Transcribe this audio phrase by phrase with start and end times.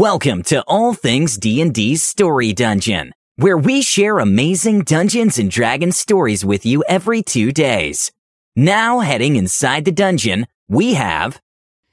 [0.00, 6.42] Welcome to All Things D&D's Story Dungeon, where we share amazing Dungeons and Dragons stories
[6.42, 8.10] with you every 2 days.
[8.56, 11.42] Now heading inside the dungeon, we have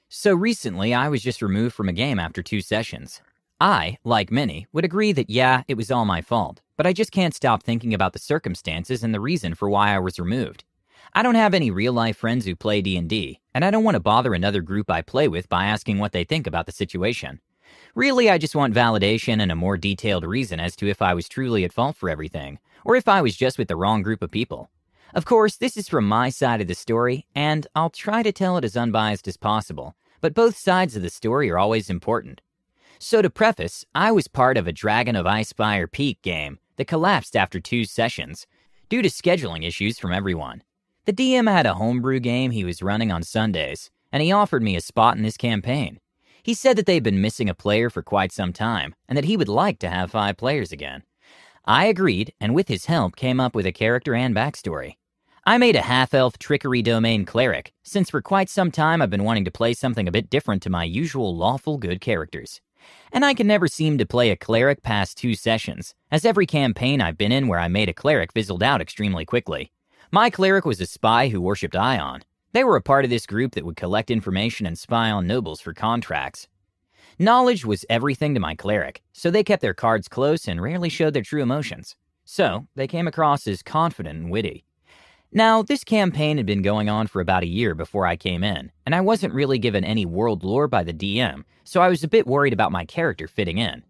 [0.07, 3.19] So recently, I was just removed from a game after two sessions.
[3.59, 7.11] I, like many, would agree that yeah, it was all my fault, but I just
[7.11, 10.63] can't stop thinking about the circumstances and the reason for why I was removed.
[11.11, 14.33] I don't have any real-life friends who play D&D, and I don't want to bother
[14.33, 17.41] another group I play with by asking what they think about the situation.
[17.95, 21.27] Really, I just want validation and a more detailed reason as to if I was
[21.27, 24.31] truly at fault for everything, or if I was just with the wrong group of
[24.31, 24.69] people.
[25.13, 28.57] Of course, this is from my side of the story, and I'll try to tell
[28.57, 32.41] it as unbiased as possible, but both sides of the story are always important.
[32.99, 37.35] So, to preface, I was part of a Dragon of Icespire Peak game that collapsed
[37.35, 38.47] after two sessions
[38.89, 40.63] due to scheduling issues from everyone.
[41.05, 44.75] The DM had a homebrew game he was running on Sundays, and he offered me
[44.75, 45.99] a spot in his campaign.
[46.47, 49.35] He said that they'd been missing a player for quite some time, and that he
[49.35, 51.03] would like to have five players again.
[51.65, 54.93] I agreed, and with his help, came up with a character and backstory.
[55.45, 59.25] I made a half elf trickery domain cleric, since for quite some time I've been
[59.25, 62.61] wanting to play something a bit different to my usual lawful good characters.
[63.11, 67.01] And I can never seem to play a cleric past two sessions, as every campaign
[67.01, 69.73] I've been in where I made a cleric fizzled out extremely quickly.
[70.13, 72.21] My cleric was a spy who worshipped Ioun.
[72.57, 75.61] They were a part of this group that would collect information and spy on nobles
[75.61, 76.47] for contracts.
[77.19, 81.13] Knowledge was everything to my cleric, so they kept their cards close and rarely showed
[81.13, 81.95] their true emotions.
[82.25, 84.65] So, they came across as confident and witty.
[85.31, 88.71] Now, this campaign had been going on for about a year before I came in,
[88.87, 92.07] and I wasn't really given any world lore by the DM, so I was a
[92.07, 93.83] bit worried about my character fitting in.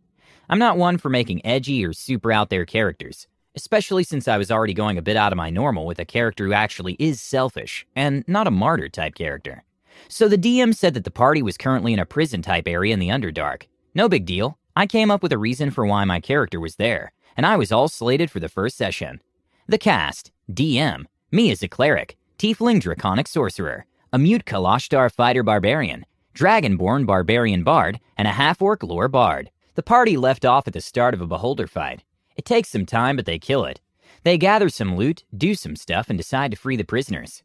[0.49, 4.51] I'm not one for making edgy or super out there characters, especially since I was
[4.51, 7.87] already going a bit out of my normal with a character who actually is selfish,
[7.95, 9.63] and not a martyr type character.
[10.07, 12.99] So the DM said that the party was currently in a prison type area in
[12.99, 13.63] the Underdark.
[13.95, 14.59] No big deal.
[14.75, 17.71] I came up with a reason for why my character was there, and I was
[17.71, 19.21] all slated for the first session.
[19.67, 26.05] The cast DM, me as a cleric, Tiefling Draconic Sorcerer, a mute Kalashtar Fighter Barbarian,
[26.35, 29.49] Dragonborn Barbarian Bard, and a half orc Lore Bard.
[29.73, 32.03] The party left off at the start of a Beholder fight.
[32.37, 33.81] It takes some time, but they kill it.
[34.23, 37.43] They gather some loot, do some stuff, and decide to free the prisoners.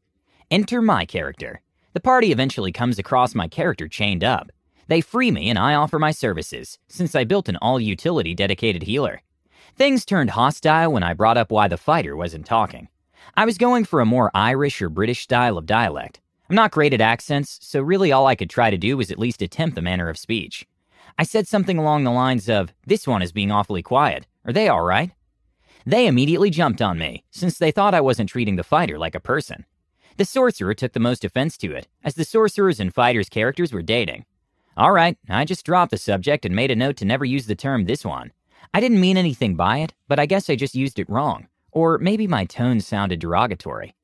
[0.51, 1.63] Enter my character.
[1.95, 4.53] The party eventually comes across my character chained up.
[4.89, 8.83] They free me, and I offer my services, since I built an all utility dedicated
[8.83, 9.23] healer.
[9.77, 12.89] Things turned hostile when I brought up why the fighter wasn't talking.
[13.37, 16.21] I was going for a more Irish or British style of dialect.
[16.51, 19.19] I'm not great at accents, so really all I could try to do was at
[19.19, 20.67] least attempt the manner of speech.
[21.17, 24.27] I said something along the lines of, This one is being awfully quiet.
[24.45, 25.13] Are they all right?
[25.85, 29.21] They immediately jumped on me, since they thought I wasn't treating the fighter like a
[29.21, 29.67] person.
[30.17, 33.83] The sorcerer took the most offense to it, as the sorcerer's and fighter's characters were
[33.83, 34.25] dating.
[34.77, 37.55] All right, I just dropped the subject and made a note to never use the
[37.55, 38.33] term this one.
[38.73, 41.49] I didn't mean anything by it, but I guess I just used it wrong.
[41.73, 43.95] Or maybe my tone sounded derogatory.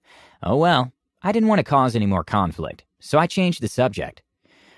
[0.43, 4.23] Oh well, I didn't want to cause any more conflict, so I changed the subject.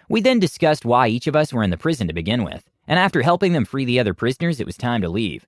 [0.09, 2.99] We then discussed why each of us were in the prison to begin with, and
[2.99, 5.47] after helping them free the other prisoners, it was time to leave.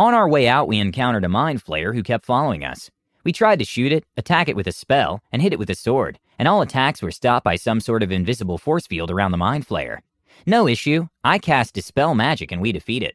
[0.00, 2.90] On our way out, we encountered a mind flayer who kept following us.
[3.22, 5.74] We tried to shoot it, attack it with a spell, and hit it with a
[5.74, 9.36] sword, and all attacks were stopped by some sort of invisible force field around the
[9.36, 9.98] mind flayer.
[10.46, 13.14] No issue, I cast Dispel Magic and we defeat it.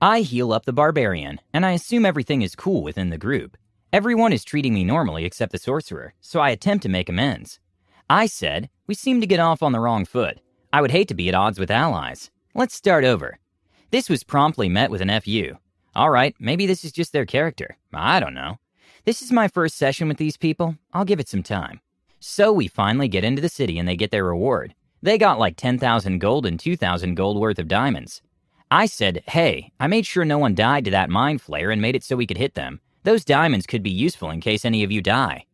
[0.00, 3.58] I heal up the barbarian, and I assume everything is cool within the group.
[3.92, 7.60] Everyone is treating me normally except the sorcerer, so I attempt to make amends.
[8.08, 10.40] I said, We seem to get off on the wrong foot.
[10.72, 12.30] I would hate to be at odds with allies.
[12.54, 13.38] Let's start over.
[13.90, 15.58] This was promptly met with an FU.
[15.96, 17.78] All right, maybe this is just their character.
[17.94, 18.58] I don't know.
[19.06, 20.76] This is my first session with these people.
[20.92, 21.80] I'll give it some time.
[22.20, 24.74] So we finally get into the city and they get their reward.
[25.00, 28.20] They got like 10,000 gold and 2,000 gold worth of diamonds.
[28.70, 31.96] I said, hey, I made sure no one died to that mind flayer and made
[31.96, 32.80] it so we could hit them.
[33.04, 35.46] Those diamonds could be useful in case any of you die.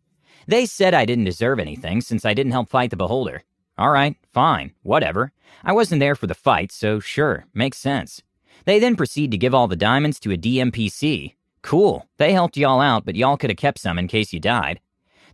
[0.48, 3.44] They said I didn't deserve anything since I didn't help fight the beholder.
[3.78, 5.30] All right, fine, whatever.
[5.62, 8.22] I wasn't there for the fight, so sure, makes sense.
[8.64, 11.34] They then proceed to give all the diamonds to a DMPC.
[11.62, 14.80] Cool, they helped y'all out, but y'all could have kept some in case you died.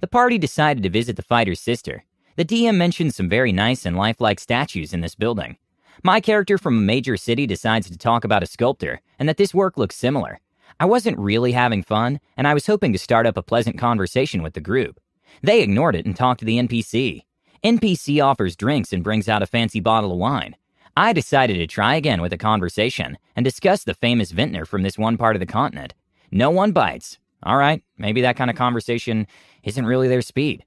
[0.01, 2.05] The party decided to visit the fighter's sister.
[2.37, 5.57] The DM mentioned some very nice and lifelike statues in this building.
[6.05, 9.53] My character from a major city decides to talk about a sculptor and that this
[9.53, 10.39] work looks similar.
[10.79, 14.43] I wasn't really having fun, and I was hoping to start up a pleasant conversation
[14.43, 15.01] with the group.
[15.43, 17.23] They ignored it and talked to the NPC.
[17.65, 20.55] NPC offers drinks and brings out a fancy bottle of wine.
[20.99, 24.99] I decided to try again with a conversation and discuss the famous vintner from this
[24.99, 25.95] one part of the continent.
[26.33, 27.19] No one bites.
[27.45, 29.29] All right, maybe that kind of conversation
[29.62, 30.65] isn't really their speed.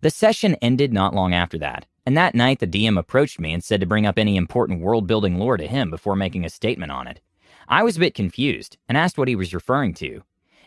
[0.00, 3.62] The session ended not long after that, And that night, the DM approached me and
[3.62, 6.90] said to bring up any important world building lore to him before making a statement
[6.90, 7.20] on it.
[7.68, 10.22] I was a bit confused and asked what he was referring to.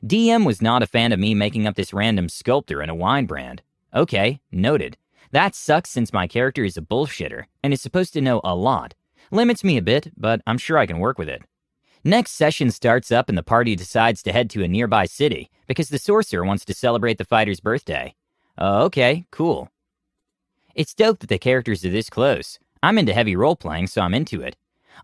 [0.05, 3.25] DM was not a fan of me making up this random sculptor in a wine
[3.25, 3.63] brand.
[3.91, 4.97] Okay, noted.
[5.33, 8.93] That sucks since my character is a bullshitter and is supposed to know a lot.
[9.31, 11.41] Limits me a bit, but I'm sure I can work with it.
[12.03, 15.89] Next session starts up and the party decides to head to a nearby city because
[15.89, 18.13] the sorcerer wants to celebrate the fighter's birthday.
[18.59, 19.71] Uh, okay, cool.
[20.75, 22.59] It's dope that the characters are this close.
[22.83, 24.55] I'm into heavy role playing, so I'm into it.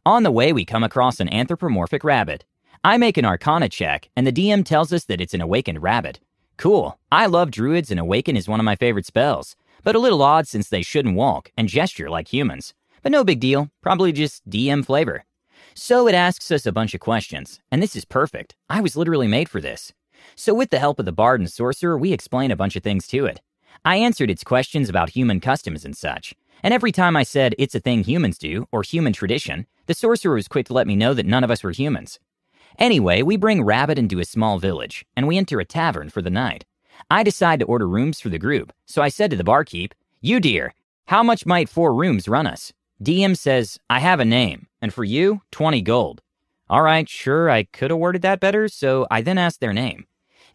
[0.06, 2.46] On the way, we come across an anthropomorphic rabbit.
[2.84, 6.20] I make an arcana check, and the DM tells us that it's an awakened rabbit.
[6.58, 7.00] Cool.
[7.12, 10.48] I love druids, and awaken is one of my favorite spells, but a little odd
[10.48, 12.74] since they shouldn't walk and gesture like humans.
[13.02, 15.26] But no big deal, probably just DM flavor.
[15.74, 18.56] So it asks us a bunch of questions, and this is perfect.
[18.70, 19.94] I was literally made for this.
[20.36, 23.08] So, with the help of the bard and sorcerer, we explain a bunch of things
[23.08, 23.40] to it.
[23.86, 27.76] I answered its questions about human customs and such, and every time I said it's
[27.76, 31.14] a thing humans do or human tradition, the sorcerer was quick to let me know
[31.14, 32.20] that none of us were humans.
[32.78, 36.30] Anyway, we bring Rabbit into a small village, and we enter a tavern for the
[36.30, 36.66] night.
[37.10, 40.40] I decide to order rooms for the group, so I said to the barkeep, You
[40.40, 40.74] dear,
[41.08, 42.74] how much might four rooms run us?
[43.02, 46.22] DM says, I have a name, and for you, 20 gold.
[46.70, 50.06] All right, sure, I could have worded that better, so I then asked their name.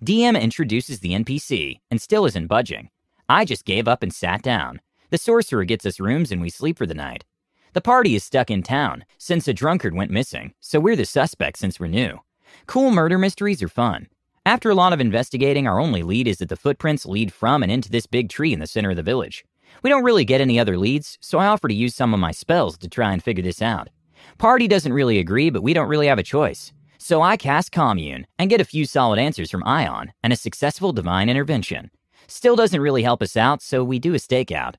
[0.04, 2.90] DM introduces the NPC and still isn't budging.
[3.28, 4.80] I just gave up and sat down.
[5.10, 7.24] The sorcerer gets us rooms and we sleep for the night.
[7.72, 11.58] The party is stuck in town since a drunkard went missing, so we're the suspect
[11.58, 12.20] since we're new.
[12.66, 14.08] Cool murder mysteries are fun.
[14.46, 17.72] After a lot of investigating, our only lead is that the footprints lead from and
[17.72, 19.42] into this big tree in the center of the village.
[19.82, 22.30] We don't really get any other leads, so I offer to use some of my
[22.30, 23.88] spells to try and figure this out.
[24.36, 26.74] Party doesn't really agree, but we don't really have a choice.
[26.98, 30.92] So I cast Commune and get a few solid answers from Ioun and a successful
[30.92, 31.90] divine intervention.
[32.26, 34.74] Still doesn't really help us out, so we do a stakeout.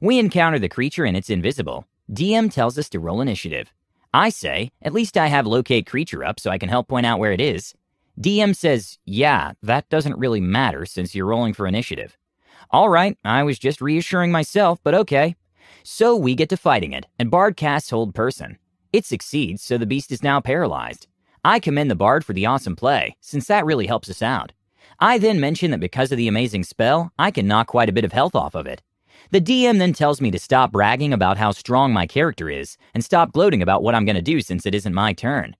[0.00, 1.86] We encounter the creature and it's invisible.
[2.08, 3.72] DM tells us to roll initiative.
[4.14, 7.18] I say, at least I have locate creature up so I can help point out
[7.18, 7.74] where it is.
[8.18, 12.16] DM says, yeah, that doesn't really matter since you're rolling for initiative.
[12.70, 15.36] All right, I was just reassuring myself, but okay.
[15.84, 18.58] So we get to fighting it, and Bard casts Hold Person.
[18.92, 21.06] It succeeds, so the beast is now paralyzed.
[21.44, 24.52] I commend the Bard for the awesome play, since that really helps us out.
[24.98, 28.04] I then mention that because of the amazing spell, I can knock quite a bit
[28.04, 28.82] of health off of it.
[29.30, 33.04] The DM then tells me to stop bragging about how strong my character is and
[33.04, 35.54] stop gloating about what I'm going to do since it isn't my turn.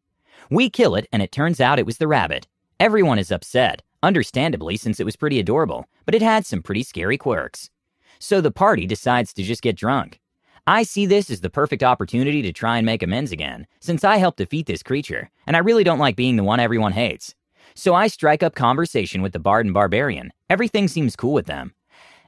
[0.50, 2.46] We kill it, and it turns out it was the rabbit.
[2.80, 7.18] Everyone is upset, understandably since it was pretty adorable, but it had some pretty scary
[7.18, 7.70] quirks.
[8.18, 10.20] So the party decides to just get drunk.
[10.66, 14.18] I see this as the perfect opportunity to try and make amends again, since I
[14.18, 17.34] helped defeat this creature, and I really don't like being the one everyone hates.
[17.74, 20.32] So I strike up conversation with the bard and barbarian.
[20.50, 21.74] Everything seems cool with them.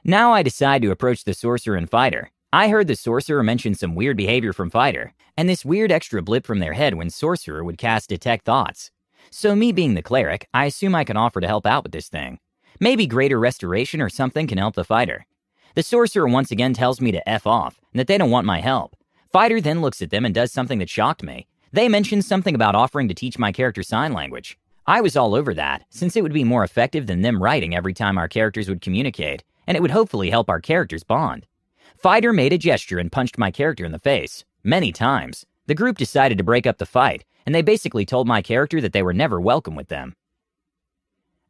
[0.03, 2.31] Now I decide to approach the sorcerer and fighter.
[2.53, 6.45] I heard the sorcerer mention some weird behavior from fighter, and this weird extra blip
[6.45, 8.91] from their head when sorcerer would cast detect thoughts.
[9.29, 12.09] So me being the cleric, I assume I can offer to help out with this
[12.09, 12.39] thing.
[12.79, 15.25] Maybe greater restoration or something can help the fighter.
[15.75, 18.59] The sorcerer once again tells me to F off and that they don't want my
[18.59, 18.95] help.
[19.31, 21.47] Fighter then looks at them and does something that shocked me.
[21.71, 24.57] They mention something about offering to teach my character sign language.
[24.85, 27.93] I was all over that, since it would be more effective than them writing every
[27.93, 31.45] time our characters would communicate, and it would hopefully help our characters bond.
[31.95, 35.45] Fighter made a gesture and punched my character in the face, many times.
[35.67, 38.93] The group decided to break up the fight, and they basically told my character that
[38.93, 40.15] they were never welcome with them.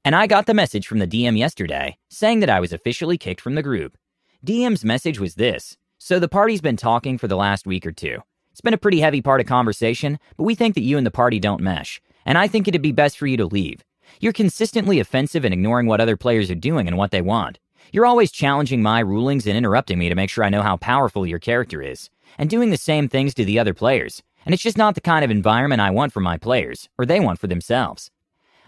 [0.04, 3.42] And I got the message from the DM yesterday, saying that I was officially kicked
[3.42, 3.98] from the group.
[4.46, 8.20] DM's message was this So the party's been talking for the last week or two.
[8.52, 11.12] It's been a pretty heavy part of conversation, but we think that you and the
[11.12, 13.84] party don't mesh, and I think it'd be best for you to leave.
[14.20, 17.60] You're consistently offensive and ignoring what other players are doing and what they want.
[17.92, 21.26] You're always challenging my rulings and interrupting me to make sure I know how powerful
[21.26, 24.22] your character is, and doing the same things to the other players.
[24.46, 27.20] And it's just not the kind of environment I want for my players, or they
[27.20, 28.12] want for themselves.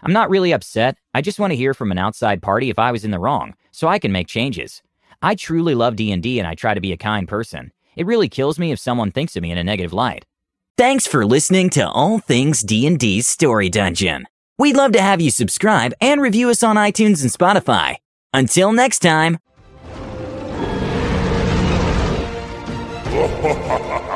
[0.02, 2.92] I'm not really upset, I just want to hear from an outside party if I
[2.92, 4.82] was in the wrong, so I can make changes.
[5.22, 7.72] I truly love D&D and I try to be a kind person.
[7.96, 10.26] It really kills me if someone thinks of me in a negative light.
[10.76, 14.26] Thanks for listening to All Things D&D's Story Dungeon.
[14.58, 17.96] We'd love to have you subscribe and review us on iTunes and Spotify.
[18.32, 19.38] Until next time.
[23.24, 23.30] ハ
[23.66, 24.13] ハハハ